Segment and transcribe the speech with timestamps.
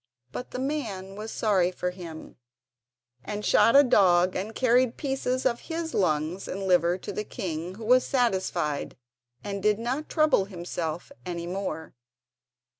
[0.31, 2.35] But the man was sorry for him,
[3.23, 7.75] and shot a dog and carried pieces of his lungs and liver to the king,
[7.75, 8.97] who was satisfied,
[9.43, 11.93] and did not trouble himself any more.